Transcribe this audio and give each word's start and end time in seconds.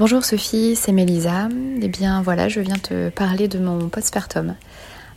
Bonjour 0.00 0.24
Sophie, 0.24 0.76
c'est 0.76 0.92
Mélisa. 0.92 1.50
Eh 1.82 1.88
bien 1.88 2.22
voilà, 2.22 2.48
je 2.48 2.60
viens 2.60 2.78
te 2.78 3.10
parler 3.10 3.48
de 3.48 3.58
mon 3.58 3.90
postpartum 3.90 4.56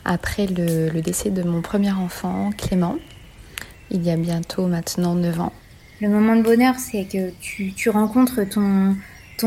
après 0.04 0.46
le, 0.46 1.00
décès 1.00 1.30
de 1.30 1.42
mon 1.42 1.62
premier 1.62 1.92
enfant, 1.92 2.50
Clément, 2.50 2.96
il 3.90 4.02
y 4.02 4.10
a 4.10 4.16
bientôt 4.18 4.66
maintenant 4.66 5.14
9 5.14 5.40
ans. 5.40 5.54
Le 6.02 6.10
moment 6.10 6.36
de 6.36 6.42
bonheur, 6.42 6.74
c'est 6.78 7.04
que 7.10 7.30
tu, 7.40 7.88
rencontres 7.88 8.42
ton, 8.44 8.94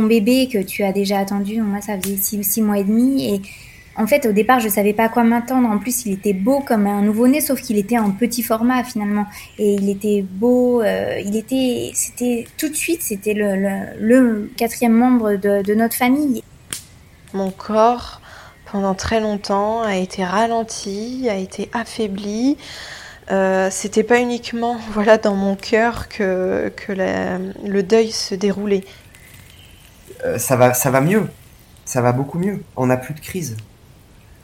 bébé 0.07 0.49
que 0.51 0.57
tu 0.57 0.81
as 0.83 0.91
déjà 0.91 1.19
attendu. 1.19 1.61
Moi, 1.61 1.81
ça 1.81 2.01
faisait 2.01 2.17
6 2.17 2.63
mois 2.63 2.79
et 2.79 2.83
demi 2.83 3.31
et 3.31 3.39
en 3.97 4.05
fait, 4.05 4.27
au 4.27 4.31
départ, 4.31 4.59
je 4.59 4.69
savais 4.69 4.93
pas 4.93 5.05
à 5.05 5.09
quoi 5.09 5.23
m'attendre. 5.23 5.67
En 5.67 5.79
plus, 5.79 6.05
il 6.05 6.13
était 6.13 6.33
beau 6.33 6.59
comme 6.59 6.85
un 6.85 7.01
nouveau-né, 7.01 7.41
sauf 7.41 7.61
qu'il 7.61 7.77
était 7.77 7.97
en 7.97 8.11
petit 8.11 8.43
format 8.43 8.83
finalement. 8.83 9.25
Et 9.57 9.73
il 9.73 9.89
était 9.89 10.21
beau. 10.21 10.81
Euh, 10.83 11.19
il 11.25 11.35
était, 11.35 11.91
c'était 11.95 12.45
tout 12.57 12.69
de 12.69 12.75
suite, 12.75 13.01
c'était 13.01 13.33
le, 13.33 14.51
quatrième 14.55 14.93
membre 14.93 15.35
de, 15.35 15.73
notre 15.73 15.95
famille. 15.95 16.43
Mon 17.33 17.49
corps, 17.49 18.21
pendant 18.71 18.93
très 18.93 19.19
longtemps, 19.19 19.81
a 19.81 19.95
été 19.95 20.23
ralenti, 20.23 21.27
a 21.27 21.35
été 21.35 21.67
affaibli. 21.73 22.57
Euh, 23.31 23.69
c'était 23.71 24.03
pas 24.03 24.19
uniquement 24.19 24.77
voilà 24.91 25.17
dans 25.17 25.35
mon 25.35 25.55
cœur 25.55 26.07
que, 26.07 26.71
que 26.75 26.93
le 26.93 27.81
deuil 27.81 28.11
se 28.11 28.35
déroulait. 28.35 28.83
Euh, 30.23 30.37
ça 30.37 30.55
va, 30.55 30.75
ça 30.75 30.91
va 30.91 31.01
mieux. 31.01 31.27
Ça 31.83 32.01
va 32.01 32.11
beaucoup 32.11 32.37
mieux. 32.37 32.61
On 32.75 32.85
n'a 32.85 32.97
plus 32.97 33.15
de 33.15 33.19
crise 33.19 33.57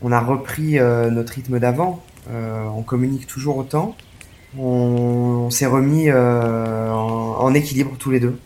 on 0.03 0.11
a 0.11 0.19
repris 0.19 0.77
euh, 0.77 1.09
notre 1.09 1.33
rythme 1.33 1.59
d'avant. 1.59 2.03
Euh, 2.29 2.65
on 2.75 2.83
communique 2.83 3.25
toujours 3.25 3.57
autant. 3.57 3.95
On, 4.59 5.49
s'est 5.49 5.65
remis 5.65 6.09
euh, 6.09 6.91
en, 6.91 7.53
équilibre 7.53 7.95
tous 7.97 8.11
les 8.11 8.19
deux. 8.19 8.37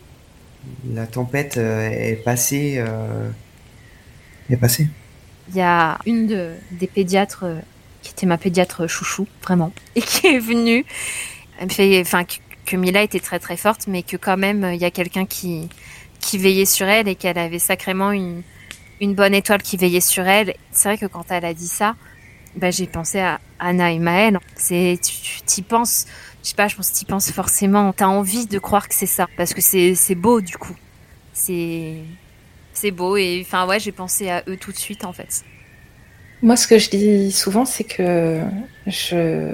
La 0.94 1.06
tempête 1.06 1.56
est 1.56 2.22
passée. 2.24 2.82
est 4.48 4.56
passée. 4.56 4.88
Il 5.50 5.56
y 5.56 5.60
a 5.60 5.98
une 6.06 6.54
des 6.70 6.86
pédiatres 6.86 7.44
qui 8.02 8.12
était 8.12 8.26
ma 8.26 8.38
pédiatre 8.38 8.86
chouchou, 8.86 9.26
vraiment, 9.42 9.72
et 9.96 10.00
qui 10.00 10.28
est 10.28 10.38
venue. 10.38 10.84
Fait, 11.68 12.00
enfin, 12.00 12.22
que, 12.64 12.76
Mila 12.76 13.02
était 13.02 13.20
très 13.20 13.38
très 13.38 13.56
forte, 13.56 13.86
mais 13.88 14.02
que 14.02 14.16
quand 14.16 14.36
même 14.36 14.70
il 14.72 14.80
y 14.80 14.84
a 14.84 14.90
quelqu'un 14.90 15.26
qui 15.26 15.68
qui 16.20 16.36
veillait 16.38 16.66
sur 16.66 16.86
elle 16.86 17.08
et 17.08 17.14
qu'elle 17.14 17.38
avait 17.38 17.58
sacrément 17.58 18.10
une 18.10 18.42
une 19.00 19.14
bonne 19.14 19.34
étoile 19.34 19.62
qui 19.62 19.76
veillait 19.76 20.00
sur 20.00 20.26
elle. 20.26 20.54
C'est 20.70 20.88
vrai 20.88 20.98
que 20.98 21.06
quand 21.06 21.30
elle 21.30 21.44
a 21.44 21.54
dit 21.54 21.68
ça, 21.68 21.96
bah, 22.56 22.70
j'ai 22.70 22.86
pensé 22.86 23.20
à 23.20 23.40
Anna 23.58 23.92
et 23.92 23.98
Maëlle. 23.98 24.38
C'est, 24.56 24.98
tu 25.02 25.42
t'y 25.42 25.62
penses, 25.62 26.06
je 26.42 26.50
sais 26.50 26.54
pas, 26.54 26.68
je 26.68 26.76
pense 26.76 27.04
penses 27.04 27.30
forcément. 27.30 27.92
T'as 27.92 28.06
envie 28.06 28.46
de 28.46 28.58
croire 28.58 28.88
que 28.88 28.94
c'est 28.94 29.06
ça, 29.06 29.26
parce 29.36 29.54
que 29.54 29.60
c'est, 29.60 29.94
c'est 29.94 30.14
beau 30.14 30.40
du 30.40 30.56
coup. 30.56 30.76
C'est, 31.32 31.96
c'est 32.72 32.90
beau 32.90 33.16
et 33.16 33.44
enfin 33.44 33.66
ouais, 33.66 33.78
j'ai 33.78 33.92
pensé 33.92 34.30
à 34.30 34.42
eux 34.48 34.56
tout 34.56 34.72
de 34.72 34.76
suite 34.76 35.04
en 35.04 35.12
fait. 35.12 35.44
Moi, 36.42 36.56
ce 36.56 36.68
que 36.68 36.78
je 36.78 36.90
dis 36.90 37.32
souvent, 37.32 37.64
c'est 37.64 37.84
que 37.84 38.40
je, 38.86 39.52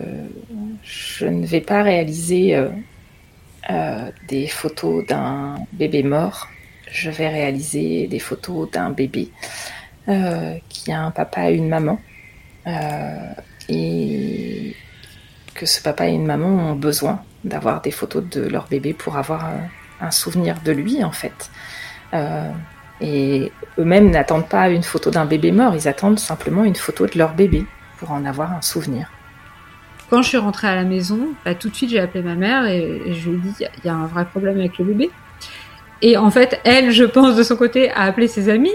je 0.82 1.24
ne 1.24 1.46
vais 1.46 1.62
pas 1.62 1.82
réaliser 1.82 2.54
euh, 2.54 2.68
euh, 3.70 4.10
des 4.28 4.46
photos 4.46 5.06
d'un 5.06 5.56
bébé 5.72 6.02
mort 6.02 6.48
je 6.90 7.10
vais 7.10 7.28
réaliser 7.28 8.06
des 8.06 8.18
photos 8.18 8.70
d'un 8.70 8.90
bébé 8.90 9.30
euh, 10.08 10.56
qui 10.68 10.92
a 10.92 11.00
un 11.00 11.10
papa 11.10 11.50
et 11.50 11.54
une 11.54 11.68
maman. 11.68 12.00
Euh, 12.66 13.32
et 13.68 14.74
que 15.54 15.66
ce 15.66 15.82
papa 15.82 16.08
et 16.08 16.12
une 16.12 16.26
maman 16.26 16.48
ont 16.48 16.74
besoin 16.74 17.22
d'avoir 17.44 17.80
des 17.80 17.90
photos 17.90 18.24
de 18.28 18.42
leur 18.42 18.66
bébé 18.68 18.92
pour 18.92 19.16
avoir 19.16 19.46
euh, 19.46 19.56
un 20.00 20.10
souvenir 20.10 20.60
de 20.64 20.72
lui, 20.72 21.04
en 21.04 21.12
fait. 21.12 21.50
et 23.00 23.50
eux-mêmes 23.78 24.10
n'attendent 24.10 24.48
pas 24.48 24.68
une 24.68 24.84
photo 24.84 25.10
d'un 25.10 25.24
bébé 25.24 25.50
mort, 25.50 25.74
ils 25.74 25.88
attendent 25.88 26.18
simplement 26.20 26.64
une 26.64 26.76
photo 26.76 27.06
de 27.06 27.18
leur 27.18 27.34
bébé 27.34 27.64
pour 27.98 28.12
en 28.12 28.24
avoir 28.24 28.52
un 28.52 28.62
souvenir. 28.62 29.10
Quand 30.10 30.22
je 30.22 30.28
suis 30.28 30.38
rentrée 30.38 30.68
à 30.68 30.74
la 30.74 30.84
maison, 30.84 31.30
bah, 31.44 31.54
tout 31.54 31.70
de 31.70 31.74
suite 31.74 31.90
j'ai 31.90 31.98
appelé 31.98 32.22
ma 32.22 32.34
mère 32.34 32.66
et, 32.66 33.12
je 33.12 33.30
lui 33.30 33.36
ai 33.36 33.40
dit 33.40 33.54
il 33.60 33.86
y 33.86 33.88
a 33.88 33.94
un 33.94 34.06
vrai 34.06 34.24
problème 34.26 34.58
avec 34.58 34.78
le 34.78 34.84
bébé. 34.84 35.10
Et 36.02 36.16
en 36.16 36.30
fait, 36.30 36.60
elle, 36.64 36.90
je 36.90 37.04
pense, 37.04 37.36
de 37.36 37.42
son 37.42 37.56
côté, 37.56 37.90
a 37.90 38.02
appelé 38.02 38.28
ses 38.28 38.48
amis. 38.48 38.74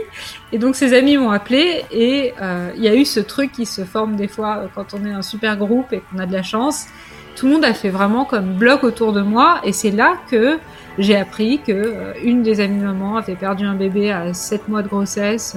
Et 0.52 0.58
donc, 0.58 0.76
ses 0.76 0.94
amis 0.94 1.18
m'ont 1.18 1.32
appelé. 1.32 1.84
Et 1.92 2.34
euh, 2.42 2.72
il 2.76 2.84
y 2.84 2.88
a 2.88 2.96
eu 2.96 3.06
ce 3.06 3.20
truc 3.20 3.52
qui 3.52 3.66
se 3.66 3.84
forme 3.84 4.16
des 4.16 4.28
fois 4.28 4.58
euh, 4.58 4.68
quand 4.74 4.94
on 4.94 5.06
est 5.06 5.12
un 5.12 5.22
super 5.22 5.58
groupe 5.58 5.94
et 5.94 6.02
qu'on 6.02 6.20
a 6.20 6.26
de 6.26 6.34
la 6.34 6.44
chance. 6.44 6.88
Tout 7.36 7.48
le 7.48 7.54
monde 7.54 7.66
a 7.66 7.74
fait 7.74 7.90
vraiment 7.90 8.26
comme 8.26 8.56
bloc 8.56 8.84
autour 8.84 9.14
de 9.14 9.22
moi. 9.22 9.62
Et 9.64 9.74
c'est 9.74 9.92
là 9.92 10.16
que 10.30 10.58
j'ai 10.98 11.16
appris 11.16 11.60
que 11.60 11.72
euh, 11.72 12.14
une 12.24 12.42
des 12.42 12.60
amies 12.60 12.80
de 12.80 12.86
maman 12.86 13.18
avait 13.18 13.36
perdu 13.36 13.66
un 13.66 13.76
bébé 13.76 14.12
à 14.12 14.34
7 14.34 14.68
mois 14.68 14.82
de 14.82 14.88
grossesse. 14.88 15.56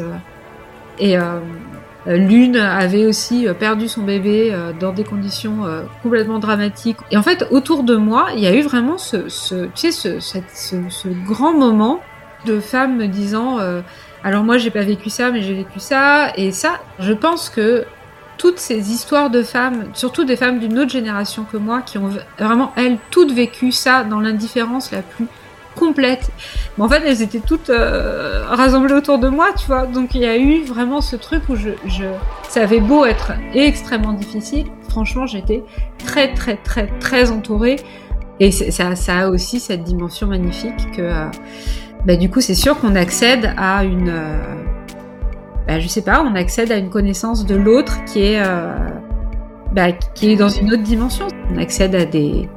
et 0.98 1.18
euh, 1.18 1.40
l'une 2.06 2.56
avait 2.56 3.06
aussi 3.06 3.46
euh, 3.46 3.54
perdu 3.54 3.88
son 3.88 4.02
bébé 4.02 4.50
euh, 4.52 4.72
dans 4.78 4.92
des 4.92 5.04
conditions 5.04 5.60
complètement 6.02 6.38
dramatiques. 6.38 6.98
Et 7.10 7.16
en 7.16 7.22
fait, 7.22 7.46
autour 7.50 7.82
de 7.84 7.96
moi, 7.96 8.28
il 8.34 8.40
y 8.40 8.46
a 8.46 8.54
eu 8.54 8.62
vraiment 8.62 8.98
ce, 8.98 9.28
ce 9.28 9.66
tu 9.74 9.92
sais, 9.92 10.20
ce, 10.20 10.20
ce, 10.20 11.08
grand 11.26 11.54
moment 11.54 12.00
de 12.46 12.58
femmes 12.60 12.96
me 12.96 13.06
disant 13.06 13.58
alors 14.24 14.42
moi 14.42 14.58
j'ai 14.58 14.70
pas 14.70 14.82
vécu 14.82 15.10
ça, 15.10 15.30
mais 15.30 15.42
j'ai 15.42 15.54
vécu 15.54 15.78
ça. 15.80 16.32
Et 16.36 16.52
ça, 16.52 16.80
je 16.98 17.12
pense 17.12 17.50
que 17.50 17.84
toutes 18.38 18.58
ces 18.58 18.90
histoires 18.90 19.30
de 19.30 19.42
femmes, 19.42 19.86
surtout 19.94 20.24
des 20.24 20.36
femmes 20.36 20.58
d'une 20.58 20.78
autre 20.78 20.90
génération 20.90 21.44
que 21.44 21.56
moi, 21.56 21.82
qui 21.82 21.98
ont 21.98 22.10
vraiment 22.38 22.72
elles 22.76 22.98
toutes 23.10 23.32
vécu 23.32 23.70
ça 23.70 24.02
dans 24.04 24.20
l'indifférence 24.20 24.90
la 24.90 25.02
plus 25.02 25.28
complète. 25.74 26.30
Mais 26.76 26.84
en 26.84 26.88
fait, 26.88 27.02
elles 27.06 27.22
étaient 27.22 27.40
toutes 27.40 27.70
euh, 27.70 28.44
rassemblées 28.48 28.94
autour 28.94 29.18
de 29.18 29.28
moi, 29.28 29.48
tu 29.58 29.66
vois. 29.66 29.86
Donc 29.86 30.14
il 30.14 30.22
y 30.22 30.26
a 30.26 30.36
eu 30.36 30.62
vraiment 30.62 31.00
ce 31.00 31.16
truc 31.16 31.48
où 31.48 31.56
je, 31.56 31.70
ça 32.48 32.62
avait 32.62 32.80
beau 32.80 33.04
être 33.04 33.32
extrêmement 33.54 34.12
difficile. 34.12 34.66
Franchement, 34.88 35.26
j'étais 35.26 35.62
très, 35.98 36.34
très, 36.34 36.56
très, 36.56 36.86
très 36.98 37.30
entourée. 37.30 37.76
Et 38.40 38.50
ça, 38.50 38.96
ça 38.96 39.18
a 39.18 39.28
aussi 39.28 39.60
cette 39.60 39.84
dimension 39.84 40.26
magnifique 40.26 40.90
que, 40.96 41.02
euh, 41.02 41.26
bah, 42.06 42.16
du 42.16 42.28
coup, 42.28 42.40
c'est 42.40 42.54
sûr 42.54 42.78
qu'on 42.80 42.96
accède 42.96 43.52
à 43.56 43.84
une, 43.84 44.08
euh, 44.08 44.36
bah, 45.66 45.78
je 45.78 45.86
sais 45.86 46.02
pas, 46.02 46.22
on 46.22 46.34
accède 46.34 46.72
à 46.72 46.76
une 46.76 46.90
connaissance 46.90 47.46
de 47.46 47.54
l'autre 47.54 48.04
qui 48.04 48.20
est, 48.20 48.42
bah, 49.72 49.92
qui 49.92 50.32
est 50.32 50.36
dans 50.36 50.48
une 50.48 50.72
autre 50.72 50.82
dimension. 50.82 51.28
On 51.54 51.58
accède 51.58 51.94
à 51.94 52.04
des, 52.04 52.48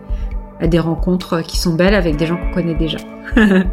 à 0.59 0.67
des 0.67 0.79
rencontres 0.79 1.41
qui 1.41 1.57
sont 1.57 1.73
belles 1.73 1.95
avec 1.95 2.15
des 2.15 2.27
gens 2.27 2.37
qu'on 2.37 2.53
connaît 2.53 2.75
déjà. 2.75 2.97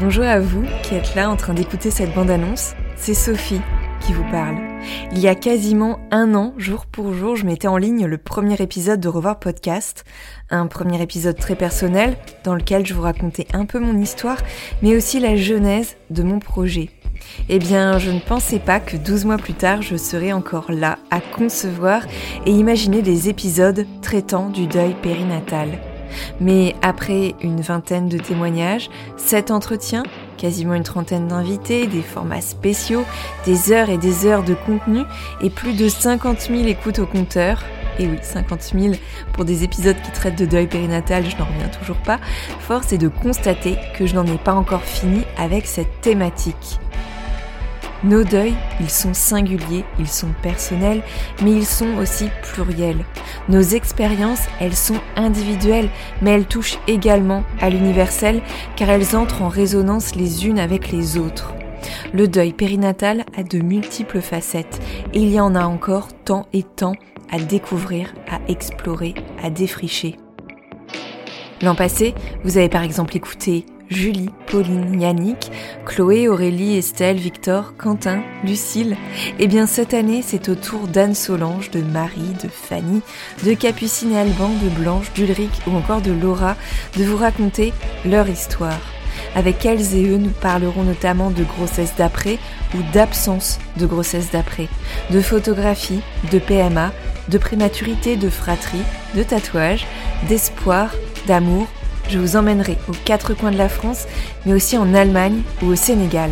Bonjour 0.00 0.24
à 0.24 0.40
vous 0.40 0.64
qui 0.82 0.96
êtes 0.96 1.14
là 1.14 1.30
en 1.30 1.36
train 1.36 1.54
d'écouter 1.54 1.90
cette 1.90 2.12
bande-annonce. 2.12 2.74
C'est 2.96 3.14
Sophie 3.14 3.60
qui 4.00 4.12
vous 4.12 4.28
parle. 4.30 4.71
Il 5.12 5.18
y 5.18 5.28
a 5.28 5.34
quasiment 5.34 6.00
un 6.10 6.34
an, 6.34 6.54
jour 6.58 6.86
pour 6.86 7.12
jour, 7.12 7.36
je 7.36 7.46
mettais 7.46 7.68
en 7.68 7.76
ligne 7.76 8.06
le 8.06 8.18
premier 8.18 8.60
épisode 8.60 9.00
de 9.00 9.08
Revoir 9.08 9.38
Podcast, 9.38 10.04
un 10.50 10.66
premier 10.66 11.00
épisode 11.02 11.36
très 11.36 11.54
personnel 11.54 12.16
dans 12.44 12.54
lequel 12.54 12.86
je 12.86 12.94
vous 12.94 13.02
racontais 13.02 13.46
un 13.52 13.64
peu 13.64 13.78
mon 13.78 13.98
histoire, 13.98 14.38
mais 14.82 14.96
aussi 14.96 15.20
la 15.20 15.36
genèse 15.36 15.96
de 16.10 16.22
mon 16.22 16.38
projet. 16.38 16.90
Eh 17.48 17.58
bien, 17.58 17.98
je 17.98 18.10
ne 18.10 18.20
pensais 18.20 18.58
pas 18.58 18.80
que 18.80 18.96
12 18.96 19.24
mois 19.24 19.36
plus 19.36 19.54
tard, 19.54 19.82
je 19.82 19.96
serais 19.96 20.32
encore 20.32 20.72
là 20.72 20.98
à 21.10 21.20
concevoir 21.20 22.02
et 22.46 22.50
imaginer 22.50 23.02
des 23.02 23.28
épisodes 23.28 23.86
traitant 24.00 24.48
du 24.48 24.66
deuil 24.66 24.94
périnatal. 25.02 25.78
Mais 26.40 26.74
après 26.82 27.34
une 27.42 27.60
vingtaine 27.60 28.08
de 28.08 28.18
témoignages, 28.18 28.90
sept 29.16 29.50
entretiens, 29.50 30.04
quasiment 30.36 30.74
une 30.74 30.82
trentaine 30.82 31.28
d'invités, 31.28 31.86
des 31.86 32.02
formats 32.02 32.40
spéciaux, 32.40 33.04
des 33.44 33.72
heures 33.72 33.90
et 33.90 33.98
des 33.98 34.26
heures 34.26 34.42
de 34.42 34.54
contenu 34.54 35.02
et 35.40 35.50
plus 35.50 35.74
de 35.74 35.88
50 35.88 36.40
000 36.40 36.64
écoutes 36.66 36.98
au 36.98 37.06
compteur. 37.06 37.64
Et 37.98 38.06
oui, 38.06 38.18
50 38.22 38.72
000 38.78 38.94
pour 39.32 39.44
des 39.44 39.64
épisodes 39.64 40.00
qui 40.02 40.10
traitent 40.12 40.38
de 40.38 40.46
deuil 40.46 40.66
périnatal, 40.66 41.24
je 41.28 41.36
n'en 41.36 41.44
reviens 41.44 41.68
toujours 41.68 41.98
pas. 41.98 42.18
Force 42.60 42.92
est 42.92 42.98
de 42.98 43.08
constater 43.08 43.76
que 43.96 44.06
je 44.06 44.14
n'en 44.14 44.26
ai 44.26 44.38
pas 44.38 44.54
encore 44.54 44.82
fini 44.82 45.22
avec 45.36 45.66
cette 45.66 46.00
thématique. 46.00 46.80
Nos 48.04 48.24
deuils, 48.24 48.56
ils 48.80 48.90
sont 48.90 49.14
singuliers, 49.14 49.84
ils 50.00 50.08
sont 50.08 50.34
personnels, 50.42 51.02
mais 51.42 51.52
ils 51.52 51.66
sont 51.66 51.98
aussi 51.98 52.28
pluriels. 52.42 53.04
Nos 53.48 53.60
expériences, 53.60 54.42
elles 54.60 54.74
sont 54.74 55.00
individuelles, 55.14 55.88
mais 56.20 56.32
elles 56.32 56.46
touchent 56.46 56.78
également 56.88 57.44
à 57.60 57.70
l'universel, 57.70 58.42
car 58.74 58.90
elles 58.90 59.14
entrent 59.14 59.42
en 59.42 59.48
résonance 59.48 60.16
les 60.16 60.46
unes 60.46 60.58
avec 60.58 60.90
les 60.90 61.16
autres. 61.16 61.54
Le 62.12 62.26
deuil 62.26 62.52
périnatal 62.52 63.24
a 63.36 63.44
de 63.44 63.58
multiples 63.58 64.20
facettes, 64.20 64.80
et 65.14 65.20
il 65.20 65.30
y 65.30 65.38
en 65.38 65.54
a 65.54 65.64
encore 65.64 66.08
tant 66.24 66.46
et 66.52 66.64
tant 66.64 66.94
à 67.30 67.38
découvrir, 67.38 68.14
à 68.28 68.40
explorer, 68.50 69.14
à 69.42 69.48
défricher. 69.48 70.16
L'an 71.62 71.76
passé, 71.76 72.14
vous 72.42 72.58
avez 72.58 72.68
par 72.68 72.82
exemple 72.82 73.16
écouté 73.16 73.64
Julie, 73.92 74.30
Pauline, 74.46 75.00
Yannick, 75.00 75.50
Chloé, 75.86 76.28
Aurélie, 76.28 76.76
Estelle, 76.76 77.18
Victor, 77.18 77.74
Quentin, 77.76 78.22
Lucille. 78.44 78.96
Eh 79.38 79.46
bien 79.46 79.66
cette 79.66 79.94
année, 79.94 80.22
c'est 80.22 80.48
au 80.48 80.54
tour 80.54 80.88
d'Anne 80.88 81.14
Solange, 81.14 81.70
de 81.70 81.80
Marie, 81.80 82.34
de 82.42 82.48
Fanny, 82.48 83.02
de 83.44 83.54
Capucine 83.54 84.12
et 84.12 84.18
Alban, 84.18 84.50
de 84.62 84.68
Blanche, 84.68 85.12
d'Ulrich 85.12 85.52
ou 85.66 85.76
encore 85.76 86.00
de 86.00 86.12
Laura 86.12 86.56
de 86.96 87.04
vous 87.04 87.16
raconter 87.16 87.72
leur 88.04 88.28
histoire. 88.28 88.80
Avec 89.34 89.64
elles 89.64 89.94
et 89.94 90.08
eux, 90.08 90.18
nous 90.18 90.30
parlerons 90.30 90.84
notamment 90.84 91.30
de 91.30 91.44
grossesse 91.44 91.94
d'après 91.96 92.38
ou 92.74 92.78
d'absence 92.92 93.58
de 93.76 93.86
grossesse 93.86 94.30
d'après, 94.30 94.68
de 95.10 95.20
photographie, 95.20 96.00
de 96.30 96.38
PMA, 96.38 96.92
de 97.28 97.38
prématurité, 97.38 98.16
de 98.16 98.28
fratrie, 98.28 98.82
de 99.14 99.22
tatouage, 99.22 99.86
d'espoir, 100.28 100.94
d'amour. 101.26 101.66
Je 102.12 102.18
vous 102.18 102.36
emmènerai 102.36 102.76
aux 102.88 102.96
quatre 103.06 103.32
coins 103.32 103.52
de 103.52 103.56
la 103.56 103.70
France, 103.70 104.04
mais 104.44 104.52
aussi 104.52 104.76
en 104.76 104.92
Allemagne 104.92 105.40
ou 105.62 105.68
au 105.68 105.76
Sénégal. 105.76 106.30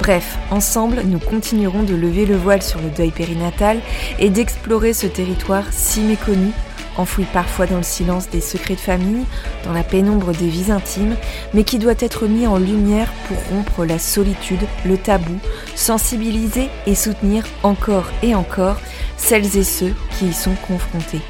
Bref, 0.00 0.36
ensemble, 0.50 1.02
nous 1.04 1.20
continuerons 1.20 1.84
de 1.84 1.94
lever 1.94 2.26
le 2.26 2.34
voile 2.34 2.62
sur 2.62 2.80
le 2.80 2.88
deuil 2.90 3.12
périnatal 3.12 3.78
et 4.18 4.28
d'explorer 4.28 4.92
ce 4.92 5.06
territoire 5.06 5.66
si 5.70 6.00
méconnu 6.00 6.50
enfoui 6.96 7.26
parfois 7.32 7.66
dans 7.66 7.76
le 7.76 7.84
silence 7.84 8.28
des 8.28 8.40
secrets 8.40 8.74
de 8.74 8.80
famille, 8.80 9.24
dans 9.64 9.72
la 9.72 9.84
pénombre 9.84 10.32
des 10.32 10.48
vies 10.48 10.72
intimes, 10.72 11.14
mais 11.54 11.62
qui 11.62 11.78
doit 11.78 11.94
être 12.00 12.26
mis 12.26 12.48
en 12.48 12.58
lumière 12.58 13.12
pour 13.28 13.36
rompre 13.52 13.84
la 13.84 14.00
solitude, 14.00 14.66
le 14.84 14.98
tabou, 14.98 15.38
sensibiliser 15.76 16.68
et 16.86 16.96
soutenir 16.96 17.44
encore 17.62 18.10
et 18.24 18.34
encore 18.34 18.80
celles 19.16 19.56
et 19.56 19.64
ceux 19.64 19.94
qui 20.18 20.26
y 20.26 20.32
sont 20.32 20.56
confrontés. 20.66 21.22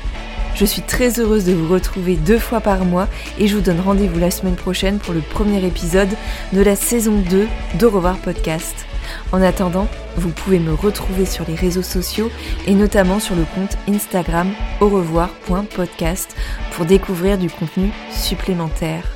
Je 0.60 0.66
suis 0.66 0.82
très 0.82 1.18
heureuse 1.18 1.46
de 1.46 1.54
vous 1.54 1.72
retrouver 1.72 2.16
deux 2.16 2.38
fois 2.38 2.60
par 2.60 2.84
mois 2.84 3.08
et 3.38 3.46
je 3.46 3.56
vous 3.56 3.62
donne 3.62 3.80
rendez-vous 3.80 4.18
la 4.18 4.30
semaine 4.30 4.56
prochaine 4.56 4.98
pour 4.98 5.14
le 5.14 5.22
premier 5.22 5.64
épisode 5.64 6.10
de 6.52 6.60
la 6.60 6.76
saison 6.76 7.18
2 7.30 7.48
d'Au 7.78 7.88
revoir 7.88 8.18
podcast. 8.18 8.84
En 9.32 9.40
attendant, 9.40 9.88
vous 10.18 10.28
pouvez 10.28 10.58
me 10.58 10.74
retrouver 10.74 11.24
sur 11.24 11.46
les 11.48 11.54
réseaux 11.54 11.80
sociaux 11.80 12.30
et 12.66 12.74
notamment 12.74 13.20
sur 13.20 13.36
le 13.36 13.46
compte 13.54 13.78
Instagram 13.88 14.52
au 14.82 14.90
revoir.podcast 14.90 16.36
pour 16.72 16.84
découvrir 16.84 17.38
du 17.38 17.48
contenu 17.48 17.90
supplémentaire. 18.12 19.06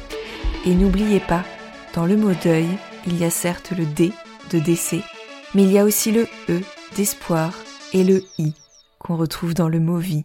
Et 0.64 0.74
n'oubliez 0.74 1.20
pas, 1.20 1.44
dans 1.92 2.06
le 2.06 2.16
mot 2.16 2.32
deuil, 2.42 2.68
il 3.06 3.18
y 3.18 3.24
a 3.26 3.30
certes 3.30 3.74
le 3.76 3.84
D 3.84 4.12
de 4.50 4.60
décès, 4.60 5.02
mais 5.54 5.64
il 5.64 5.72
y 5.72 5.78
a 5.78 5.84
aussi 5.84 6.10
le 6.10 6.26
E 6.48 6.62
d'espoir 6.96 7.52
et 7.92 8.02
le 8.02 8.22
I 8.38 8.54
qu'on 8.98 9.18
retrouve 9.18 9.52
dans 9.52 9.68
le 9.68 9.78
mot 9.78 9.98
vie. 9.98 10.24